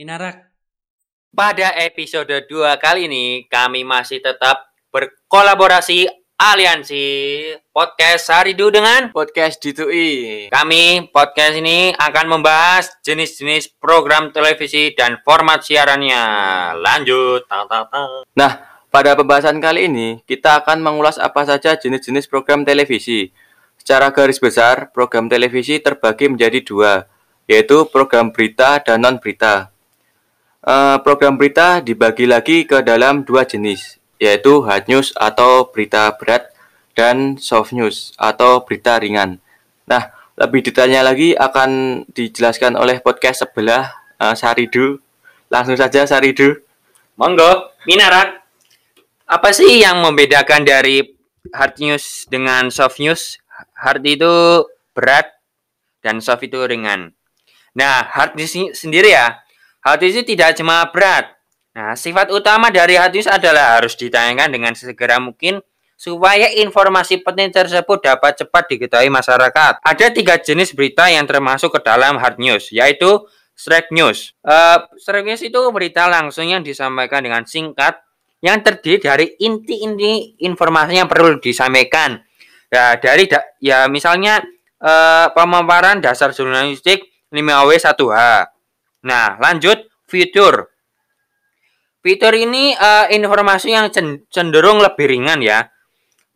[0.00, 0.48] Pinarak.
[1.28, 6.08] Pada episode 2 kali ini, kami masih tetap berkolaborasi
[6.40, 7.04] aliansi
[7.68, 10.48] podcast Saridu dengan podcast D2I.
[10.48, 11.12] kami.
[11.12, 16.24] Podcast ini akan membahas jenis-jenis program televisi dan format siarannya.
[16.80, 17.44] Lanjut.
[17.44, 18.24] Tang, tang, tang.
[18.32, 18.56] Nah,
[18.88, 23.36] pada pembahasan kali ini kita akan mengulas apa saja jenis-jenis program televisi.
[23.76, 27.04] Secara garis besar, program televisi terbagi menjadi dua,
[27.44, 29.76] yaitu program berita dan non-berita.
[30.60, 36.52] Eh, program berita dibagi lagi ke dalam dua jenis, yaitu hard news atau berita berat
[36.92, 39.40] dan soft news atau berita ringan.
[39.88, 43.88] Nah, lebih detailnya lagi akan dijelaskan oleh podcast sebelah
[44.20, 45.00] eh, Saridu.
[45.48, 46.60] Langsung saja Saridu.
[47.16, 48.44] Monggo, Minarak.
[49.32, 51.00] Apa sih yang membedakan dari
[51.56, 53.40] hard news dengan soft news?
[53.80, 55.24] Hard itu berat
[56.04, 57.16] dan soft itu ringan.
[57.72, 59.40] Nah, hard news ini sendiri ya,
[59.84, 61.36] news itu tidak cuma berat.
[61.70, 65.62] Nah, sifat utama dari hard news adalah harus ditayangkan dengan sesegera mungkin
[66.00, 69.84] supaya informasi penting tersebut dapat cepat diketahui masyarakat.
[69.84, 73.20] Ada tiga jenis berita yang termasuk ke dalam hard news, yaitu
[73.52, 74.32] straight news.
[74.96, 78.00] Straight news itu berita langsung yang disampaikan dengan singkat
[78.40, 82.16] yang terdiri dari inti-inti informasi yang perlu disampaikan.
[82.72, 84.40] Ya, dari da- ya misalnya
[84.80, 88.16] eh, pemaparan dasar jurnalistik 5W1H.
[89.00, 90.68] Nah, lanjut fitur.
[92.00, 95.68] Fitur ini eh, informasi yang cen- cenderung lebih ringan ya.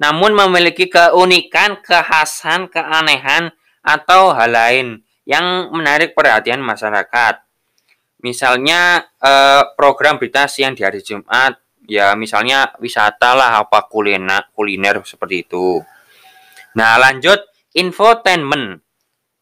[0.00, 3.54] Namun memiliki keunikan, kekhasan, keanehan
[3.84, 4.86] atau hal lain
[5.24, 7.40] yang menarik perhatian masyarakat.
[8.24, 15.04] Misalnya eh, program berita siang di hari Jumat, ya misalnya wisata lah apa kuliner kuliner
[15.04, 15.84] seperti itu.
[16.76, 17.44] Nah, lanjut
[17.76, 18.80] infotainment.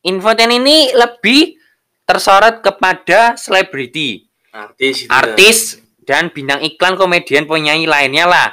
[0.03, 1.61] Infotainment ini lebih
[2.05, 5.06] tersorot kepada selebriti, Artis.
[5.06, 5.10] gitu.
[5.10, 5.56] artis
[6.03, 8.49] dan bintang iklan komedian penyanyi lainnya lah.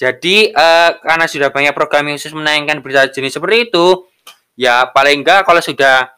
[0.00, 4.08] Jadi eh, karena sudah banyak program yang khusus menayangkan berita jenis seperti itu,
[4.56, 6.08] ya paling enggak kalau sudah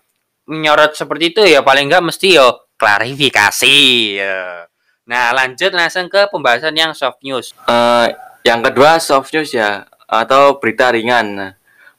[0.47, 3.79] menyorot seperti itu ya paling enggak mesti yo klarifikasi.
[4.23, 4.67] ya.
[5.07, 7.55] Nah lanjut langsung ke pembahasan yang soft news.
[7.67, 8.07] Eh,
[8.47, 11.27] yang kedua soft news ya atau berita ringan.
[11.35, 11.53] Nah,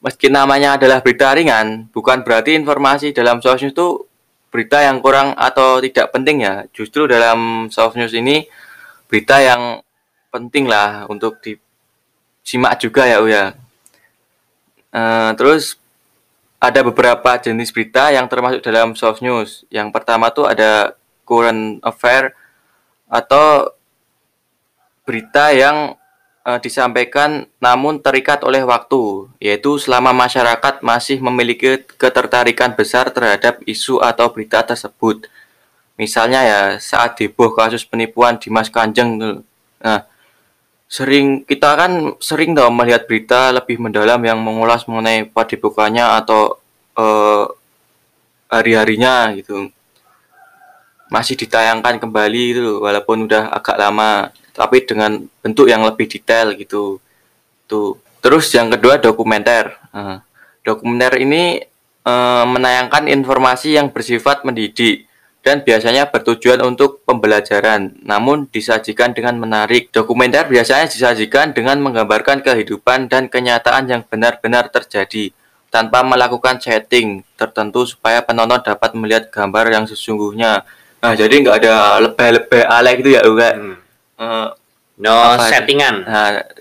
[0.04, 4.04] Meski namanya adalah berita ringan, bukan berarti informasi dalam soft news itu
[4.54, 6.62] berita yang kurang atau tidak penting ya.
[6.70, 8.46] Justru dalam soft news ini
[9.10, 9.82] berita yang
[10.30, 13.58] penting lah untuk disimak juga ya Uya.
[14.94, 15.74] Eh, terus
[16.62, 19.66] ada beberapa jenis berita yang termasuk dalam soft news.
[19.74, 20.94] Yang pertama tuh ada
[21.26, 22.30] current affair
[23.10, 23.74] atau
[25.02, 25.98] berita yang
[26.46, 34.00] eh, disampaikan namun terikat oleh waktu, yaitu selama masyarakat masih memiliki ketertarikan besar terhadap isu
[34.04, 35.26] atau berita tersebut.
[35.96, 39.36] Misalnya ya saat heboh kasus penipuan Dimas Kanjeng tuh.
[39.84, 40.02] Nah,
[40.90, 46.58] sering kita kan sering dong melihat berita lebih mendalam yang mengulas mengenai padepokannya atau
[46.98, 47.44] eh,
[48.52, 49.70] hari-harinya gitu
[51.12, 57.02] masih ditayangkan kembali itu walaupun udah agak lama tapi dengan bentuk yang lebih detail gitu.
[57.66, 57.98] Tuh.
[58.22, 59.76] Terus yang kedua dokumenter.
[59.92, 60.22] Nah,
[60.64, 61.60] dokumenter ini
[62.06, 65.04] eh, menayangkan informasi yang bersifat mendidik
[65.44, 68.00] dan biasanya bertujuan untuk pembelajaran.
[68.00, 69.92] Namun disajikan dengan menarik.
[69.92, 75.36] Dokumenter biasanya disajikan dengan menggambarkan kehidupan dan kenyataan yang benar-benar terjadi
[75.68, 80.64] tanpa melakukan setting tertentu supaya penonton dapat melihat gambar yang sesungguhnya.
[81.04, 83.83] Nah, jadi nggak ada lebay-lebay alay gitu ya, enggak.
[84.24, 84.48] Eh,
[84.94, 86.06] No Apa settingan.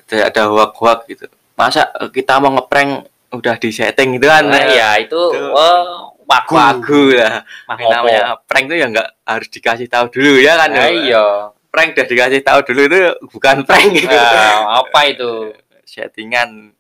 [0.10, 1.30] tidak ada hoak-hoak gitu.
[1.54, 4.46] Masa eh, kita mau ngeprank udah di setting gitu kan?
[4.46, 5.54] Nah, ya itu Itu.
[5.54, 6.54] oh, wagu.
[6.58, 7.46] Wagu lah.
[7.70, 10.70] Namanya prank itu ya nggak harus dikasih tahu dulu ya kan?
[10.74, 11.26] Nah, iya.
[11.70, 13.00] Prank udah dikasih tahu dulu itu
[13.34, 14.14] bukan prank gitu.
[14.18, 15.54] Nah, apa itu?
[15.94, 16.74] Settingan.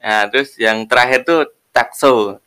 [0.00, 2.40] Nah, terus yang terakhir tuh takso.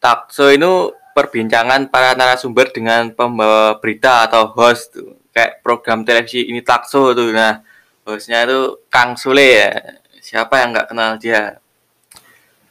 [0.00, 5.16] Takso itu perbincangan para narasumber dengan pembawa berita atau host tuh.
[5.36, 7.28] Kayak program televisi ini takso tuh.
[7.28, 7.60] Nah,
[8.08, 9.68] hostnya itu Kang Sule ya.
[10.24, 11.60] Siapa yang nggak kenal dia?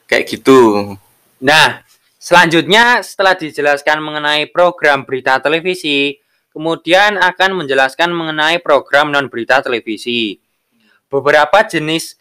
[0.10, 0.98] Kayak gitu.
[1.46, 1.86] Nah,
[2.18, 6.18] selanjutnya setelah dijelaskan mengenai program berita televisi,
[6.50, 10.42] kemudian akan menjelaskan mengenai program non berita televisi.
[11.06, 12.18] Beberapa jenis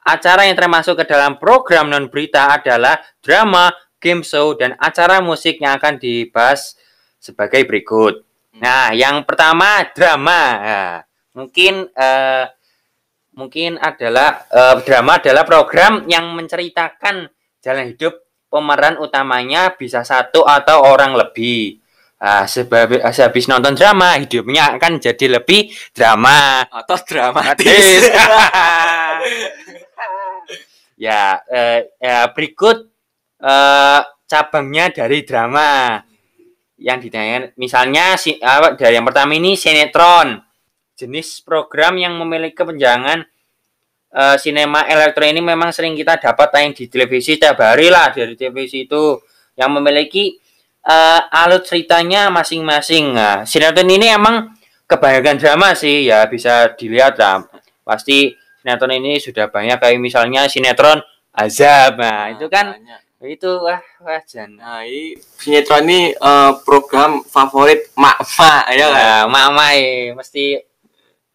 [0.00, 3.68] acara yang termasuk ke dalam program non berita adalah drama,
[4.00, 6.80] game show, dan acara musik yang akan dibahas
[7.20, 8.31] sebagai berikut.
[8.60, 10.40] Nah, yang pertama drama.
[10.60, 10.96] Nah,
[11.32, 12.44] mungkin eh,
[13.32, 17.32] mungkin adalah eh, drama adalah program yang menceritakan
[17.64, 18.20] jalan hidup
[18.52, 21.80] pemeran utamanya bisa satu atau orang lebih.
[22.22, 26.62] Ah, sebab sehabis nonton drama, hidupnya akan jadi lebih drama.
[26.68, 28.06] Atau dramatis.
[31.02, 32.86] Ya, eh, ya berikut
[33.42, 34.00] eh,
[34.30, 35.98] cabangnya dari drama
[36.82, 37.54] yang ditayangkan.
[37.56, 40.42] Misalnya si, apa, dari yang pertama ini sinetron,
[40.98, 43.24] jenis program yang memiliki kepanjangan
[44.12, 48.36] eh, sinema elektro ini memang sering kita dapat tayang di televisi tiap hari lah dari
[48.36, 49.18] televisi itu
[49.56, 50.36] yang memiliki
[50.84, 53.14] eh, alur ceritanya masing-masing.
[53.16, 54.52] Nah, sinetron ini emang
[54.84, 57.46] kebanyakan drama sih ya bisa dilihat lah.
[57.82, 61.00] Pasti sinetron ini sudah banyak kayak misalnya sinetron
[61.32, 61.96] Azab.
[61.96, 63.00] Nah, itu kan Banyak.
[63.28, 64.58] Itu wah wah jan.
[64.58, 69.30] Nah, ini sinetron ini eh, program favorit mak-mak ya kan?
[69.30, 70.58] Mama eh, mesti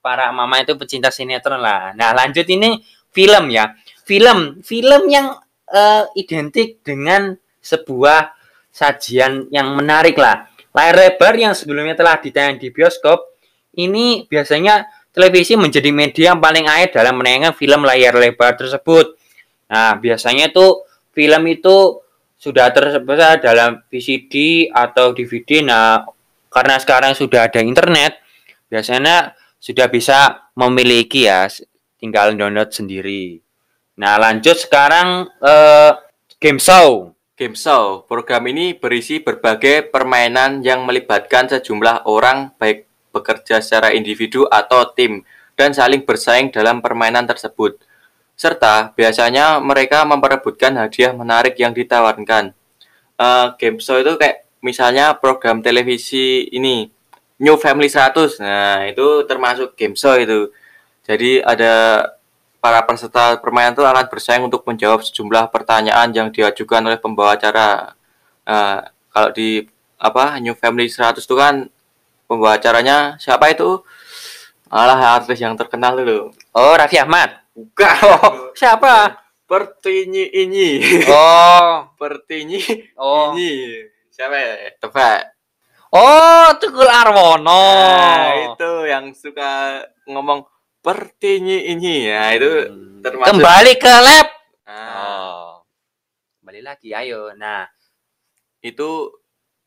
[0.04, 1.92] para mama itu pecinta sinetron lah.
[1.96, 2.80] Nah, lanjut ini
[3.12, 3.76] film ya.
[4.08, 5.36] Film, film yang
[5.68, 8.32] eh, identik dengan sebuah
[8.72, 10.48] sajian yang menarik lah.
[10.72, 13.36] Layar lebar yang sebelumnya telah ditayang di bioskop,
[13.76, 19.18] ini biasanya televisi menjadi media yang paling air dalam menayangkan film layar lebar tersebut.
[19.68, 20.87] Nah, biasanya itu
[21.18, 22.06] film itu
[22.38, 25.66] sudah tersebar dalam VCD atau DVD.
[25.66, 26.06] Nah,
[26.54, 28.22] karena sekarang sudah ada internet,
[28.70, 31.50] biasanya sudah bisa memiliki ya,
[31.98, 33.42] tinggal download sendiri.
[33.98, 35.92] Nah, lanjut sekarang eh,
[36.38, 37.18] game show.
[37.38, 38.10] Game Show.
[38.10, 45.22] Program ini berisi berbagai permainan yang melibatkan sejumlah orang baik bekerja secara individu atau tim
[45.54, 47.78] dan saling bersaing dalam permainan tersebut.
[48.38, 52.54] Serta biasanya mereka memperebutkan hadiah menarik yang ditawarkan.
[53.18, 56.86] Eh, game show itu kayak misalnya program televisi ini
[57.42, 58.38] New Family 100.
[58.42, 60.54] Nah, itu termasuk game show itu.
[61.02, 62.06] Jadi ada
[62.62, 67.94] para peserta permainan itu akan bersaing untuk menjawab sejumlah pertanyaan yang diajukan oleh pembawa acara.
[68.46, 69.66] Nah, kalau di
[69.98, 71.70] apa New Family 100 itu kan
[72.30, 73.82] pembawa acaranya siapa itu?
[74.68, 76.36] Alah artis yang terkenal dulu.
[76.52, 77.47] Oh, Raffi Ahmad.
[77.58, 77.90] Bukan.
[78.06, 79.18] Oh, siapa?
[79.50, 80.78] Pertinyi ini.
[81.10, 82.62] Oh, Pertinyi
[83.00, 83.34] oh.
[83.34, 83.82] ini.
[84.14, 84.54] Siapa ya?
[84.78, 85.22] Tebak.
[85.90, 87.48] Oh, Tukul Arwono.
[87.48, 90.44] Nah, itu yang suka ngomong
[90.84, 92.12] pertinyi ini.
[92.12, 93.00] Ya, itu Hmm.
[93.02, 94.28] termasuk Kembali ke lab.
[94.68, 95.50] Nah, Oh.
[96.44, 97.32] Kembali lagi, ayo.
[97.34, 97.66] Nah,
[98.62, 99.16] itu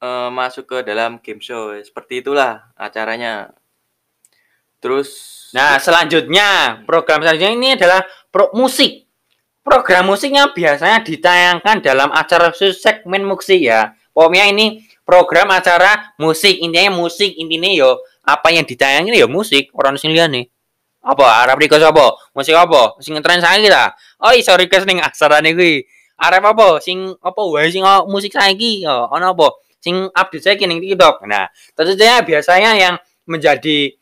[0.00, 1.72] eh, masuk ke dalam game show.
[1.80, 3.52] Seperti itulah acaranya.
[4.80, 5.08] Terus
[5.52, 8.00] nah selanjutnya program selanjutnya ini adalah
[8.32, 9.06] pro musik.
[9.60, 13.92] Program musiknya biasanya ditayangkan dalam acara segmen musik ya.
[14.10, 19.68] Pokoknya ini program acara musik intinya musik intinya yo apa yang ditayangin ya musik.
[19.76, 20.48] Orang sing nih.
[21.00, 21.44] Apa?
[21.44, 22.16] Arab request apa?
[22.36, 22.96] Musik apa?
[23.00, 23.96] Sing ngetren saiki ta?
[24.20, 25.84] Oh iso request ning asarane kuwi
[26.20, 26.80] Arab apa?
[26.84, 28.84] Sing apa wae sing oh, musik saiki?
[28.84, 29.56] Yo ono apa?
[29.80, 31.24] Sing update saiki ning TikTok.
[31.24, 32.94] Nah tentunya biasanya yang
[33.24, 33.99] menjadi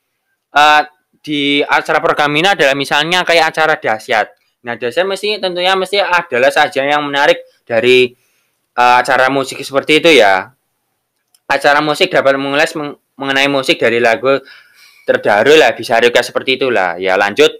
[0.54, 0.82] eh,
[1.18, 4.32] di acara program ini adalah misalnya kayak acara dahsyat.
[4.64, 8.12] Nah dahsyat mesti tentunya mesti adalah saja yang menarik dari
[8.76, 10.52] eh, acara musik seperti itu ya.
[11.48, 14.38] Acara musik dapat mengulas meng- mengenai musik dari lagu
[15.08, 17.00] terbaru lah bisa request seperti itulah.
[17.00, 17.50] Ya lanjut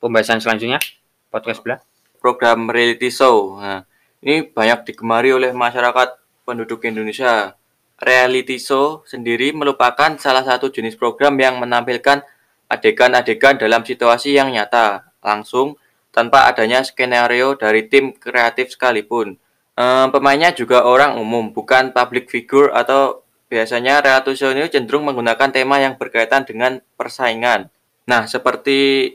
[0.00, 0.80] pembahasan selanjutnya.
[1.28, 1.78] Podcast sebelah.
[2.18, 3.60] Program reality show.
[3.60, 3.84] Nah,
[4.24, 7.54] ini banyak digemari oleh masyarakat penduduk Indonesia.
[8.00, 12.24] Reality show sendiri merupakan salah satu jenis program yang menampilkan
[12.72, 15.76] adegan-adegan dalam situasi yang nyata, langsung,
[16.08, 19.36] tanpa adanya skenario dari tim kreatif sekalipun.
[19.76, 23.20] Eh, pemainnya juga orang umum, bukan public figure atau
[23.52, 27.68] biasanya reality show ini cenderung menggunakan tema yang berkaitan dengan persaingan.
[28.08, 29.12] Nah, seperti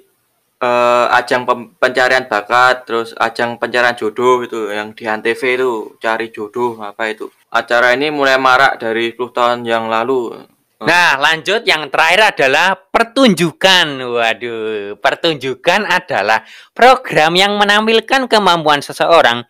[0.62, 6.78] eh, ajang pencarian bakat, terus ajang pencarian jodoh itu yang di Antv itu cari jodoh
[6.86, 7.34] apa itu.
[7.56, 10.44] Acara ini mulai marak dari 10 tahun yang lalu.
[10.84, 13.96] Nah, lanjut yang terakhir adalah pertunjukan.
[13.96, 16.44] Waduh, pertunjukan adalah
[16.76, 19.48] program yang menampilkan kemampuan seseorang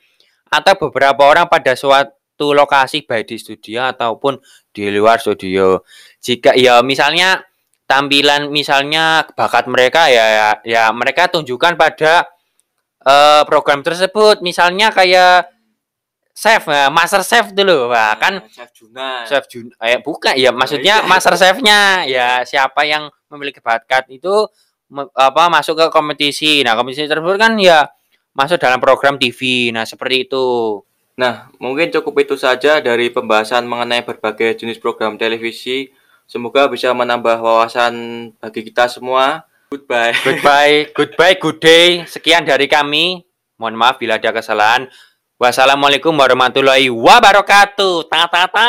[0.54, 4.38] atau beberapa orang pada suatu lokasi baik di studio ataupun
[4.70, 5.82] di luar studio.
[6.22, 7.42] Jika ya misalnya
[7.90, 12.30] tampilan misalnya bakat mereka ya ya, ya mereka tunjukkan pada
[13.02, 14.46] eh, program tersebut.
[14.46, 15.55] Misalnya kayak
[16.36, 19.24] chef, nah, master chef dulu, Wah, kan Chef Juna.
[19.24, 21.08] chef Jun eh bukan ya maksudnya iya.
[21.08, 24.44] master chefnya ya siapa yang memiliki bakat itu
[24.92, 27.88] me- apa masuk ke kompetisi nah kompetisi tersebut kan ya
[28.36, 30.84] masuk dalam program TV nah seperti itu
[31.15, 35.88] Nah, mungkin cukup itu saja dari pembahasan mengenai berbagai jenis program televisi.
[36.27, 37.96] Semoga bisa menambah wawasan
[38.36, 39.48] bagi kita semua.
[39.72, 40.12] Goodbye.
[40.12, 43.24] goodbye goodbye good day sekian dari kami
[43.56, 44.92] mohon maaf bila ada kesalahan
[45.36, 48.08] wassalamualaikum warahmatullahi wabarakatuh.
[48.08, 48.63] Ta ta ta